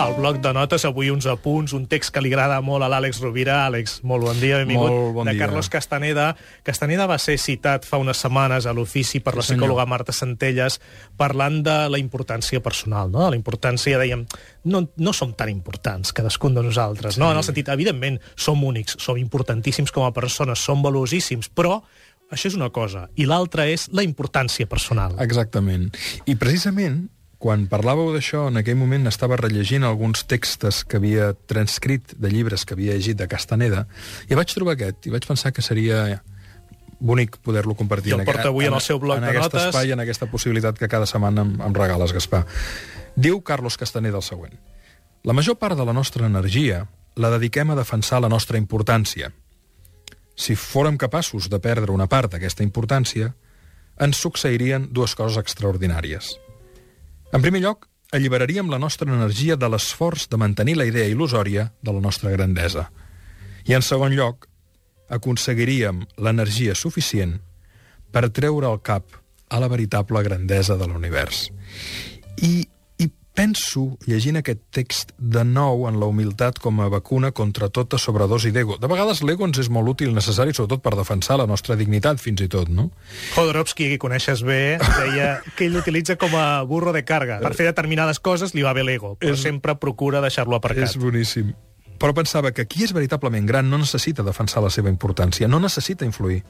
al 0.00 0.14
bloc 0.16 0.38
de 0.40 0.52
notes, 0.56 0.84
avui 0.88 1.10
uns 1.12 1.26
apunts, 1.28 1.74
un 1.76 1.84
text 1.90 2.12
que 2.14 2.22
li 2.24 2.30
agrada 2.32 2.56
molt 2.64 2.82
a 2.82 2.88
l'Àlex 2.88 3.18
Rovira. 3.20 3.58
Àlex, 3.66 3.98
molt 4.08 4.24
bon 4.24 4.38
dia, 4.40 4.56
benvingut. 4.62 4.88
Molt 4.88 5.14
bon 5.18 5.28
de 5.28 5.34
dia. 5.34 5.42
Carlos 5.44 5.68
Castaneda. 5.68 6.30
Castaneda 6.64 7.06
va 7.10 7.18
ser 7.20 7.36
citat 7.38 7.84
fa 7.84 8.00
unes 8.00 8.16
setmanes 8.22 8.64
a 8.66 8.72
l'ofici 8.72 9.20
per 9.20 9.34
Sí, 9.34 9.36
la 9.36 9.42
senyor. 9.44 9.60
psicòloga 9.60 9.86
Marta 9.86 10.12
Centelles 10.16 10.80
parlant 11.20 11.60
de 11.62 11.76
la 11.92 12.00
importància 12.00 12.62
personal, 12.64 13.10
no? 13.12 13.28
La 13.28 13.36
importància, 13.36 13.98
dèiem, 14.00 14.24
no, 14.64 14.82
no 14.96 15.12
som 15.12 15.34
tan 15.36 15.52
importants, 15.52 16.14
cadascun 16.16 16.54
de 16.54 16.62
nosaltres, 16.62 17.18
no? 17.18 17.30
En 17.30 17.36
el 17.36 17.44
sentit, 17.44 17.68
evidentment, 17.68 18.18
som 18.36 18.64
únics, 18.64 18.96
som 18.98 19.20
importantíssims 19.20 19.92
com 19.92 20.08
a 20.08 20.12
persones, 20.16 20.58
som 20.64 20.82
valuosíssims, 20.82 21.50
però 21.52 21.82
això 22.30 22.48
és 22.48 22.56
una 22.56 22.70
cosa, 22.70 23.08
i 23.16 23.26
l'altra 23.26 23.66
és 23.68 23.88
la 23.92 24.02
importància 24.02 24.66
personal. 24.66 25.16
Exactament. 25.20 25.90
I 26.24 26.36
precisament, 26.36 27.10
quan 27.40 27.64
parlàveu 27.72 28.10
d'això, 28.12 28.44
en 28.50 28.60
aquell 28.60 28.76
moment 28.76 29.08
estava 29.08 29.38
rellegint 29.40 29.86
alguns 29.88 30.26
textos 30.28 30.82
que 30.84 30.98
havia 31.00 31.30
transcrit 31.48 32.12
de 32.20 32.28
llibres 32.28 32.66
que 32.68 32.76
havia 32.76 32.98
llegit 32.98 33.16
de 33.16 33.26
Castaneda, 33.32 33.86
i 34.28 34.36
vaig 34.36 34.52
trobar 34.52 34.76
aquest, 34.76 35.08
i 35.08 35.14
vaig 35.14 35.24
pensar 35.24 35.54
que 35.56 35.64
seria 35.64 36.20
bonic 37.00 37.38
poder-lo 37.40 37.74
compartir 37.74 38.12
I 38.12 38.18
el 38.18 38.20
en, 38.20 38.28
porta 38.28 38.50
avui 38.52 38.68
en 38.68 38.76
el 38.76 38.84
seu 38.84 39.00
bloc 39.00 39.16
en 39.16 39.24
de 39.24 39.32
aquest 39.32 39.48
notes. 39.48 39.70
espai, 39.70 39.94
en 39.96 40.04
aquesta 40.04 40.28
possibilitat 40.28 40.76
que 40.76 40.88
cada 40.92 41.08
setmana 41.08 41.46
em, 41.46 41.54
em 41.64 41.78
regales, 41.80 42.12
Gaspar. 42.12 42.44
Diu 43.16 43.40
Carlos 43.40 43.80
Castaneda 43.80 44.20
el 44.20 44.26
següent. 44.26 44.60
La 45.24 45.32
major 45.32 45.56
part 45.56 45.80
de 45.80 45.88
la 45.88 45.96
nostra 45.96 46.28
energia 46.28 46.84
la 47.16 47.32
dediquem 47.32 47.72
a 47.72 47.78
defensar 47.80 48.20
la 48.20 48.28
nostra 48.28 48.60
importància. 48.60 49.32
Si 50.36 50.60
fórem 50.60 51.00
capaços 51.00 51.48
de 51.48 51.58
perdre 51.58 51.96
una 51.96 52.08
part 52.08 52.36
d'aquesta 52.36 52.64
importància, 52.68 53.32
ens 54.00 54.20
succeirien 54.20 54.88
dues 54.92 55.16
coses 55.16 55.40
extraordinàries. 55.40 56.36
En 57.32 57.42
primer 57.42 57.60
lloc, 57.62 57.86
alliberaríem 58.12 58.70
la 58.70 58.80
nostra 58.82 59.06
energia 59.12 59.56
de 59.56 59.68
l'esforç 59.70 60.26
de 60.30 60.38
mantenir 60.40 60.76
la 60.78 60.86
idea 60.88 61.06
il·lusòria 61.06 61.70
de 61.82 61.94
la 61.94 62.02
nostra 62.02 62.32
grandesa. 62.34 62.88
I 63.70 63.76
en 63.78 63.86
segon 63.86 64.16
lloc, 64.18 64.48
aconseguiríem 65.10 66.04
l'energia 66.18 66.74
suficient 66.74 67.38
per 68.10 68.30
treure 68.34 68.66
el 68.70 68.80
cap 68.82 69.06
a 69.50 69.60
la 69.62 69.68
veritable 69.70 70.22
grandesa 70.26 70.76
de 70.78 70.86
l'univers. 70.90 71.48
I, 72.42 72.66
penso, 73.40 73.96
llegint 74.04 74.36
aquest 74.40 74.60
text, 74.74 75.12
de 75.16 75.42
nou 75.48 75.86
en 75.88 75.96
la 76.00 76.08
humilitat 76.10 76.58
com 76.60 76.80
a 76.84 76.88
vacuna 76.92 77.30
contra 77.32 77.70
tota 77.72 77.96
sobredosi 77.98 78.50
d'ego. 78.52 78.76
De 78.80 78.88
vegades 78.90 79.22
l'ego 79.24 79.46
ens 79.48 79.60
és 79.62 79.70
molt 79.72 79.88
útil 79.94 80.12
necessari, 80.16 80.52
sobretot 80.52 80.82
per 80.84 80.92
defensar 80.98 81.38
la 81.40 81.46
nostra 81.48 81.76
dignitat, 81.80 82.20
fins 82.20 82.42
i 82.44 82.48
tot, 82.52 82.68
no? 82.68 82.90
Jodorowsky, 83.34 83.88
que 83.94 83.98
coneixes 84.02 84.42
bé, 84.44 84.76
deia 84.78 85.38
que 85.56 85.66
ell 85.70 85.74
l'utilitza 85.78 86.18
com 86.20 86.34
a 86.36 86.62
burro 86.68 86.92
de 86.92 87.04
carga. 87.08 87.40
Per 87.40 87.54
fer 87.56 87.70
determinades 87.70 88.20
coses 88.20 88.52
li 88.54 88.62
va 88.66 88.74
bé 88.76 88.84
l'ego, 88.84 89.14
però 89.20 89.32
És- 89.32 89.40
sempre 89.46 89.76
procura 89.80 90.20
deixar-lo 90.20 90.56
aparcat. 90.60 90.90
És 90.90 90.98
boníssim. 91.00 91.54
Però 92.00 92.12
pensava 92.16 92.52
que 92.52 92.66
qui 92.66 92.84
és 92.84 92.92
veritablement 92.96 93.46
gran 93.48 93.68
no 93.70 93.78
necessita 93.80 94.22
defensar 94.24 94.62
la 94.62 94.70
seva 94.70 94.92
importància, 94.92 95.48
no 95.48 95.60
necessita 95.60 96.04
influir. 96.04 96.42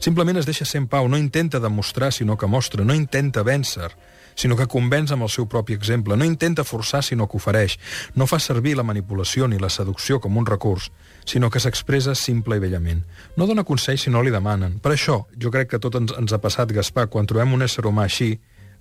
Simplement 0.00 0.36
es 0.40 0.44
deixa 0.48 0.64
ser 0.66 0.82
en 0.82 0.88
pau, 0.88 1.08
no 1.08 1.16
intenta 1.16 1.60
demostrar, 1.60 2.12
sinó 2.12 2.36
que 2.36 2.46
mostra, 2.50 2.84
no 2.84 2.94
intenta 2.94 3.44
vèncer, 3.46 3.92
sinó 4.34 4.56
que 4.56 4.68
convenç 4.70 5.12
amb 5.14 5.26
el 5.26 5.32
seu 5.32 5.46
propi 5.50 5.74
exemple, 5.74 6.16
no 6.16 6.24
intenta 6.24 6.64
forçar, 6.64 7.02
sinó 7.02 7.28
que 7.28 7.38
ofereix, 7.38 7.78
no 8.14 8.26
fa 8.26 8.40
servir 8.40 8.76
la 8.76 8.86
manipulació 8.86 9.48
ni 9.48 9.58
la 9.58 9.70
seducció 9.70 10.20
com 10.20 10.36
un 10.36 10.46
recurs, 10.46 10.90
sinó 11.24 11.50
que 11.50 11.62
s'expressa 11.62 12.14
simple 12.14 12.58
i 12.58 12.64
bellament. 12.64 13.04
No 13.36 13.46
dona 13.46 13.64
consells 13.64 14.06
si 14.06 14.10
no 14.10 14.22
li 14.22 14.34
demanen. 14.34 14.78
Per 14.82 14.92
això, 14.94 15.24
jo 15.40 15.54
crec 15.54 15.74
que 15.74 15.82
tot 15.82 15.96
ens, 16.00 16.14
ens 16.18 16.32
ha 16.32 16.42
passat, 16.42 16.72
Gaspar, 16.74 17.08
quan 17.08 17.26
trobem 17.26 17.54
un 17.54 17.64
ésser 17.66 17.86
humà 17.86 18.08
així, 18.08 18.34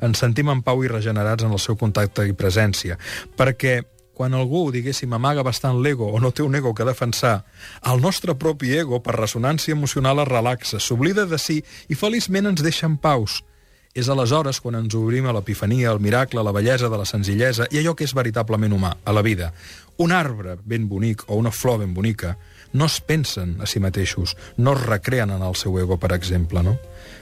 ens 0.04 0.20
sentim 0.20 0.50
en 0.50 0.62
pau 0.66 0.84
i 0.84 0.92
regenerats 0.92 1.46
en 1.46 1.54
el 1.54 1.62
seu 1.62 1.78
contacte 1.80 2.26
i 2.28 2.36
presència, 2.38 2.98
perquè 3.38 3.82
quan 4.14 4.36
algú, 4.38 4.68
diguéssim, 4.72 5.14
amaga 5.14 5.44
bastant 5.44 5.80
l'ego 5.82 6.12
o 6.14 6.20
no 6.22 6.30
té 6.32 6.44
un 6.46 6.56
ego 6.56 6.74
que 6.78 6.86
defensar, 6.86 7.46
el 7.90 8.02
nostre 8.02 8.36
propi 8.38 8.76
ego, 8.78 9.02
per 9.02 9.16
ressonància 9.18 9.74
emocional, 9.74 10.22
es 10.22 10.30
relaxa, 10.30 10.80
s'oblida 10.80 11.26
de 11.26 11.40
si 11.42 11.64
i 11.90 11.98
feliçment 11.98 12.52
ens 12.52 12.62
deixa 12.62 12.86
en 12.86 12.98
paus. 13.02 13.42
És 13.94 14.10
aleshores 14.10 14.58
quan 14.60 14.80
ens 14.80 14.96
obrim 14.98 15.28
a 15.30 15.34
l'epifania, 15.36 15.92
al 15.92 16.02
miracle, 16.02 16.42
a 16.42 16.44
la 16.44 16.54
bellesa 16.56 16.90
de 16.90 16.98
la 16.98 17.06
senzillesa 17.06 17.68
i 17.70 17.78
allò 17.78 17.94
que 17.94 18.08
és 18.08 18.16
veritablement 18.18 18.74
humà, 18.74 18.96
a 19.06 19.14
la 19.14 19.22
vida. 19.22 19.52
Un 20.02 20.12
arbre 20.12 20.58
ben 20.66 20.88
bonic 20.90 21.28
o 21.28 21.38
una 21.38 21.52
flor 21.52 21.80
ben 21.84 21.94
bonica 21.94 22.38
no 22.74 22.90
es 22.90 23.00
pensen 23.02 23.60
a 23.62 23.68
si 23.70 23.80
mateixos, 23.80 24.36
no 24.58 24.74
es 24.74 24.82
recreen 24.82 25.30
en 25.30 25.44
el 25.46 25.56
seu 25.56 25.78
ego, 25.78 26.00
per 26.02 26.12
exemple, 26.18 26.64
no? 26.66 26.80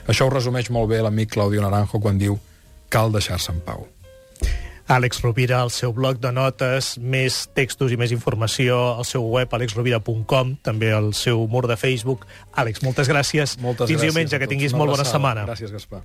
Això 0.08 0.26
ho 0.26 0.32
resumeix 0.32 0.72
molt 0.72 0.88
bé 0.90 1.02
l'amic 1.04 1.34
Claudio 1.36 1.60
Naranjo 1.60 2.00
quan 2.00 2.16
diu 2.18 2.40
cal 2.88 3.12
deixar-se 3.12 3.52
en 3.52 3.60
pau. 3.60 3.84
Àlex 4.92 5.22
Rovira, 5.22 5.60
al 5.62 5.70
seu 5.70 5.92
blog 5.94 6.18
de 6.20 6.32
notes, 6.34 6.96
més 6.98 7.46
textos 7.54 7.92
i 7.94 7.96
més 8.00 8.12
informació 8.12 8.80
al 8.98 9.06
seu 9.08 9.24
web, 9.24 9.52
alexrovira.com, 9.54 10.56
també 10.64 10.90
al 10.92 11.12
seu 11.16 11.46
mur 11.48 11.64
de 11.70 11.78
Facebook. 11.80 12.26
Àlex, 12.52 12.82
moltes 12.84 13.08
gràcies. 13.08 13.56
Moltes 13.62 13.88
Fins 13.88 14.02
gràcies 14.02 14.12
diumenge, 14.12 14.42
que 14.42 14.50
tinguis 14.50 14.76
molt 14.76 14.96
bona 14.96 15.06
setmana. 15.08 15.46
Gràcies, 15.48 15.72
Gaspar. 15.72 16.04